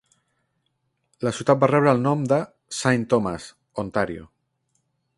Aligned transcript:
La 1.27 1.33
ciutat 1.41 1.61
va 1.65 1.69
rebre 1.73 1.93
el 1.97 2.03
nom 2.07 2.25
de 2.33 2.41
Saint 2.81 3.07
Thomas, 3.15 3.49
Ontario. 3.85 4.29